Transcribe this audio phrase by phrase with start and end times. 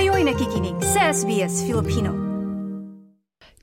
[0.00, 2.16] Kayo'y nakikinig sa SBS Filipino.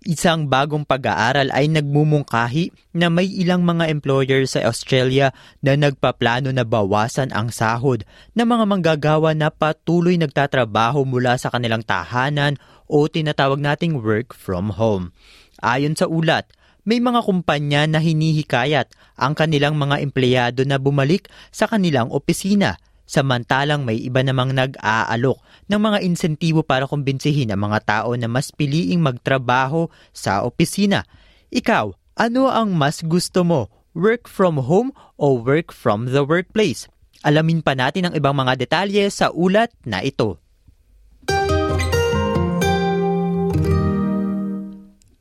[0.06, 5.34] Isang bagong pag-aaral ay nagmumungkahi na may ilang mga employer sa Australia
[5.66, 8.06] na nagpaplano na bawasan ang sahod
[8.38, 14.78] ng mga manggagawa na patuloy nagtatrabaho mula sa kanilang tahanan o tinatawag nating work from
[14.78, 15.18] home.
[15.66, 16.46] Ayon sa ulat,
[16.86, 22.78] may mga kumpanya na hinihikayat ang kanilang mga empleyado na bumalik sa kanilang opisina
[23.08, 25.40] samantalang may iba namang nag-aalok
[25.72, 31.08] ng mga insentibo para kumbinsihin ang mga tao na mas piliing magtrabaho sa opisina.
[31.50, 33.72] Ikaw, ano ang mas gusto mo?
[33.98, 36.86] Work from home o work from the workplace?
[37.26, 40.38] Alamin pa natin ang ibang mga detalye sa ulat na ito.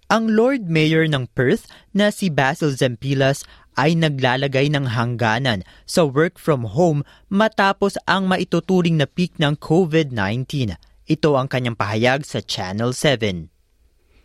[0.06, 3.42] Ang Lord Mayor ng Perth na si Basil Zempilas
[3.76, 10.74] ay naglalagay ng hangganan sa work from home matapos ang maituturing na peak ng COVID-19.
[11.06, 13.52] Ito ang kanyang pahayag sa Channel 7.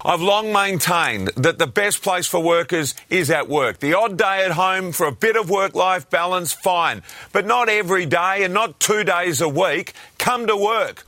[0.02, 3.86] I've long maintained that the best place for workers is at work.
[3.86, 7.06] The odd day at home for a bit of work life balance, fine.
[7.30, 9.94] But not every day and not two days a week.
[10.18, 11.06] Come to work.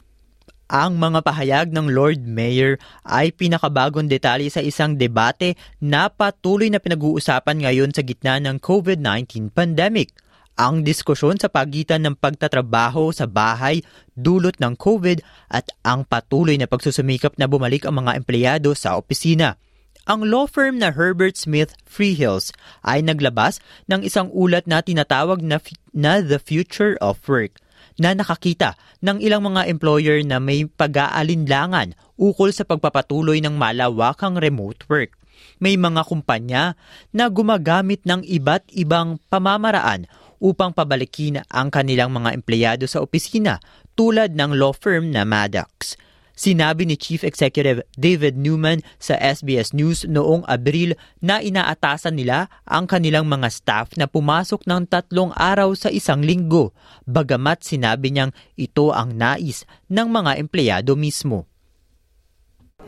[0.73, 6.81] Ang mga pahayag ng Lord Mayor ay pinakabagong detalye sa isang debate na patuloy na
[6.81, 10.17] pinag-uusapan ngayon sa gitna ng COVID-19 pandemic.
[10.57, 13.85] Ang diskusyon sa pagitan ng pagtatrabaho sa bahay
[14.17, 15.21] dulot ng COVID
[15.53, 19.61] at ang patuloy na pagsusumikap na bumalik ang mga empleyado sa opisina.
[20.09, 22.49] Ang law firm na Herbert Smith Freehills
[22.81, 25.61] ay naglabas ng isang ulat na tinatawag na,
[25.93, 27.61] na The Future of Work
[27.97, 34.85] na nakakita ng ilang mga employer na may pag-aalinlangan ukol sa pagpapatuloy ng malawakang remote
[34.89, 35.13] work.
[35.59, 36.75] May mga kumpanya
[37.11, 40.07] na gumagamit ng iba't ibang pamamaraan
[40.43, 43.63] upang pabalikin ang kanilang mga empleyado sa opisina
[43.95, 45.95] tulad ng law firm na Maddox.
[46.33, 52.89] Sinabi ni Chief Executive David Newman sa SBS News noong Abril na inaatasan nila ang
[52.89, 56.73] kanilang mga staff na pumasok ng tatlong araw sa isang linggo,
[57.05, 61.45] bagamat sinabi niyang ito ang nais ng mga empleyado mismo.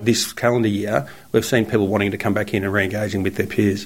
[0.01, 3.47] This calendar year, we've seen people wanting to come back in and re-engaging with their
[3.47, 3.85] peers.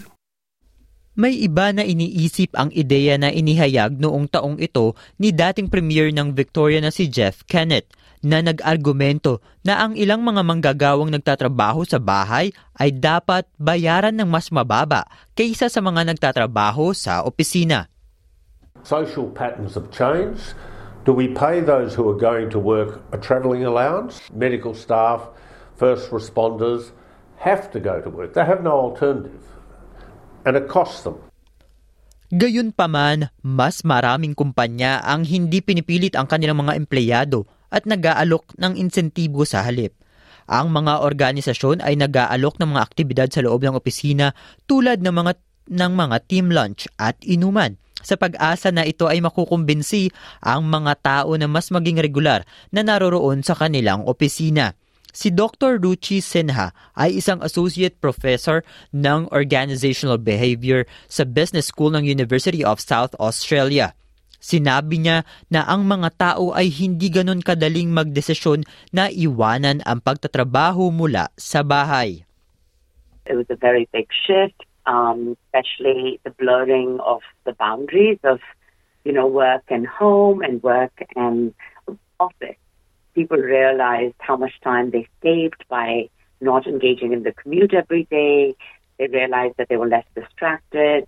[1.19, 6.31] May iba na iniisip ang ideya na inihayag noong taong ito ni dating Premier ng
[6.31, 12.51] Victoria na si Jeff Kenneth na nag-argumento na ang ilang mga manggagawang nagtatrabaho sa bahay
[12.75, 17.87] ay dapat bayaran ng mas mababa kaysa sa mga nagtatrabaho sa opisina.
[18.83, 20.55] Social patterns have changed.
[21.07, 24.19] Do we pay those who are going to work a travelling allowance?
[24.31, 25.31] Medical staff,
[25.79, 26.91] first responders
[27.39, 28.35] have to go to work.
[28.35, 29.43] They have no alternative.
[30.43, 31.19] And it costs them.
[32.29, 39.45] Gayunpaman, mas maraming kumpanya ang hindi pinipilit ang kanilang mga empleyado at nag-aalok ng insentibo
[39.45, 39.93] sa halip.
[40.49, 44.33] Ang mga organisasyon ay nag-aalok ng mga aktibidad sa loob ng opisina
[44.65, 45.33] tulad ng mga
[45.69, 50.09] ng mga team lunch at inuman sa pag-asa na ito ay makukumbinsi
[50.41, 54.73] ang mga tao na mas maging regular na naroroon sa kanilang opisina.
[55.09, 55.81] Si Dr.
[55.81, 58.61] Ruchi Sinha ay isang associate professor
[58.93, 63.97] ng organizational behavior sa Business School ng University of South Australia.
[64.39, 68.63] Sinabi niya na ang mga tao ay hindi ganon kadaling magdesisyon
[68.95, 72.23] na iwanan ang pagtatrabaho mula sa bahay.
[73.27, 78.39] It was a very big shift, um, especially the blurring of the boundaries of,
[79.03, 81.53] you know, work and home and work and
[82.17, 82.57] office.
[83.13, 86.09] People realized how much time they saved by
[86.41, 88.55] not engaging in the commute every day.
[88.97, 91.05] They realized that they were less distracted.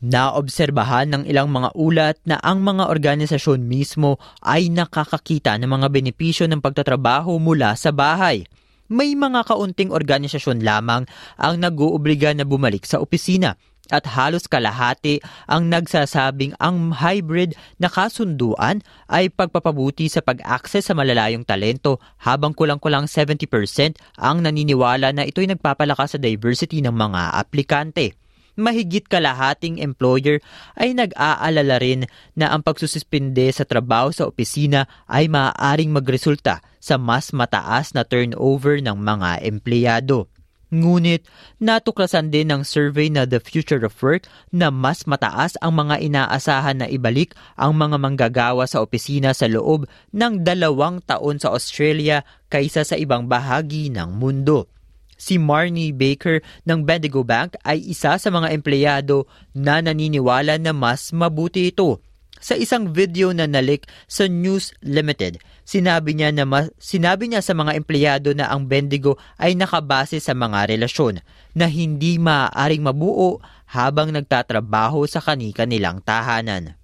[0.00, 6.48] Naobserbahan ng ilang mga ulat na ang mga organisasyon mismo ay nakakakita ng mga benepisyo
[6.48, 8.48] ng pagtatrabaho mula sa bahay.
[8.88, 11.04] May mga kaunting organisasyon lamang
[11.36, 13.60] ang nag-uubliga na bumalik sa opisina
[13.92, 21.44] at halos kalahati ang nagsasabing ang hybrid na kasunduan ay pagpapabuti sa pag-access sa malalayong
[21.44, 28.16] talento habang kulang-kulang 70% ang naniniwala na ito'y nagpapalakas sa diversity ng mga aplikante
[28.60, 30.38] mahigit kalahating employer
[30.76, 32.04] ay nag-aalala rin
[32.36, 38.84] na ang pagsususpinde sa trabaho sa opisina ay maaaring magresulta sa mas mataas na turnover
[38.84, 40.28] ng mga empleyado.
[40.70, 41.26] Ngunit
[41.58, 46.78] natuklasan din ng survey na The Future of Work na mas mataas ang mga inaasahan
[46.78, 52.86] na ibalik ang mga manggagawa sa opisina sa loob ng dalawang taon sa Australia kaysa
[52.86, 54.70] sa ibang bahagi ng mundo.
[55.20, 61.12] Si Marnie Baker ng Bendigo Bank ay isa sa mga empleyado na naniniwala na mas
[61.12, 62.00] mabuti ito.
[62.40, 67.52] Sa isang video na nalik sa News Limited, sinabi niya na ma- sinabi niya sa
[67.52, 71.20] mga empleyado na ang Bendigo ay nakabase sa mga relasyon
[71.52, 76.80] na hindi maaaring mabuo habang nagtatrabaho sa kanika nilang tahanan.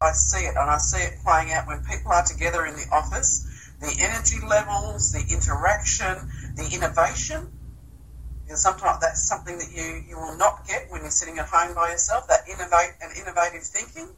[0.00, 2.88] I see it, and I see it playing out when people are together in the
[2.90, 3.46] office.
[3.78, 6.16] The energy levels, the interaction,
[6.56, 7.48] the innovation.
[8.46, 11.46] You know, sometimes that's something that you, you will not get when you're sitting at
[11.46, 12.28] home by yourself.
[12.28, 14.08] That innovate and innovative thinking.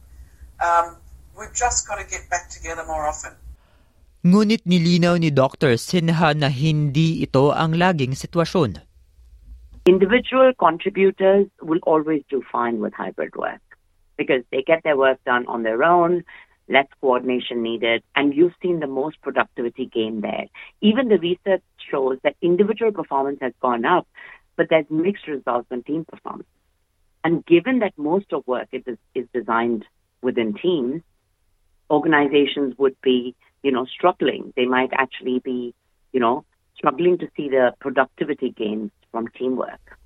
[0.59, 0.97] Um,
[1.39, 3.33] we've just got to get back together more often.
[4.25, 5.77] Ngunit nilinaw ni Dr.
[5.77, 8.81] Sinha na hindi ito ang laging sitwasyon.
[9.85, 13.61] Individual contributors will always do fine with hybrid work
[14.17, 16.25] because they get their work done on their own,
[16.73, 20.49] less coordination needed, and you've seen the most productivity gain there.
[20.81, 21.61] Even the research
[21.91, 24.07] shows that individual performance has gone up,
[24.57, 26.49] but there's mixed results on team performance.
[27.23, 28.83] And given that most of work is,
[29.15, 29.85] is designed
[30.23, 31.03] within teams,
[31.91, 34.53] organizations would be, you know, struggling.
[34.57, 35.75] They might actually be,
[36.13, 36.45] you know,
[36.77, 39.99] struggling to see the productivity gains from teamwork.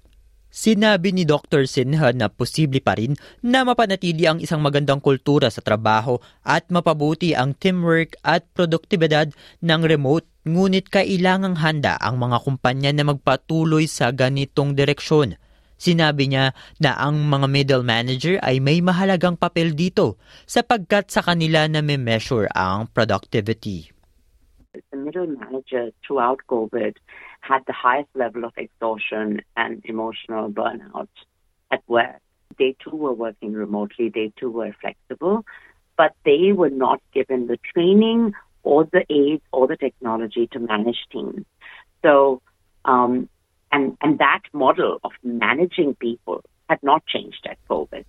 [0.49, 1.69] Sinabi ni Dr.
[1.69, 3.12] Sinha na posible pa rin
[3.45, 9.29] na mapanatili ang isang magandang kultura sa trabaho at mapabuti ang teamwork at produktibidad
[9.61, 15.37] ng remote ngunit kailangang handa ang mga kumpanya na magpatuloy sa ganitong direksyon.
[15.79, 20.17] Sinabi niya na ang mga middle manager ay may mahalagang papel dito
[20.49, 23.93] sapagkat sa kanila na may measure ang productivity.
[24.73, 26.97] The middle manager throughout COVID
[27.40, 31.08] had the highest level of exhaustion and emotional burnout
[31.70, 32.20] at work.
[32.58, 35.44] They too were working remotely, they too were flexible,
[35.96, 38.32] but they were not given the training
[38.62, 41.44] or the aids or the technology to manage teams.
[42.02, 42.43] So,
[42.85, 43.29] um,
[43.70, 48.05] and, and that model of managing people had not changed at COVID.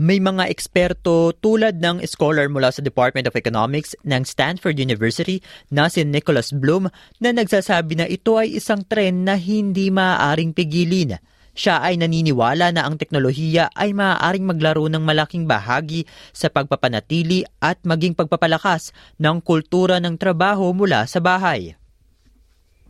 [0.00, 5.92] May mga eksperto tulad ng scholar mula sa Department of Economics ng Stanford University na
[5.92, 6.88] si Nicholas Bloom
[7.20, 11.20] na nagsasabi na ito ay isang trend na hindi maaaring pigilin.
[11.52, 17.84] Siya ay naniniwala na ang teknolohiya ay maaaring maglaro ng malaking bahagi sa pagpapanatili at
[17.84, 21.76] maging pagpapalakas ng kultura ng trabaho mula sa bahay.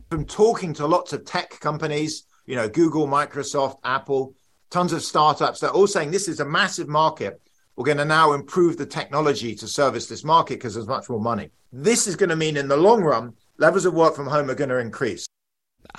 [0.07, 4.39] From talking to lots of tech companies, you know, Google, Microsoft, Apple,
[4.71, 5.59] tons of startups.
[5.59, 7.37] They're all saying this is a massive market.
[7.75, 11.21] We're going to now improve the technology to service this market because there's much more
[11.21, 11.51] money.
[11.71, 14.55] This is going to mean in the long run, levels of work from home are
[14.55, 15.27] going to increase.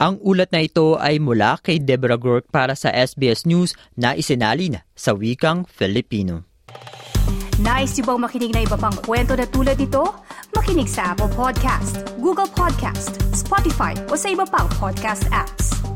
[0.01, 4.81] Ang ulat na ito ay mula kay Deborah Gork para sa SBS News na isinalin
[4.97, 6.49] sa wikang Filipino.
[7.61, 10.17] Nice yung bang makinig na iba pang kwento na tulad ito?
[10.57, 15.92] Makinig sa Apple Podcast, Google Podcast, Spotify o sa iba pang podcast apps.